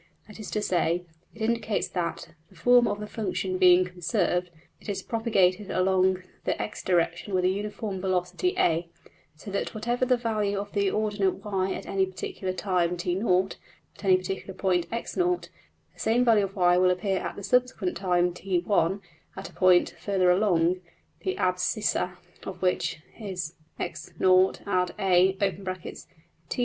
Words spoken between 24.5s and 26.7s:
+ a(t_1 t_0)$.